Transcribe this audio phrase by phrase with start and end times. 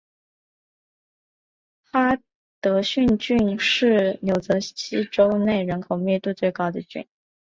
[1.83, 2.17] 哈
[2.59, 7.07] 德逊郡是纽泽西州内人口密度最高的郡。